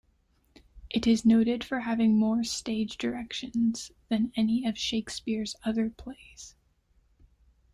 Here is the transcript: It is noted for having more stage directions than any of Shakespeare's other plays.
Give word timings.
It 0.89 1.05
is 1.05 1.27
noted 1.27 1.63
for 1.63 1.81
having 1.81 2.17
more 2.17 2.43
stage 2.43 2.97
directions 2.97 3.91
than 4.09 4.33
any 4.35 4.65
of 4.65 4.75
Shakespeare's 4.75 5.55
other 5.63 5.91
plays. 5.91 6.55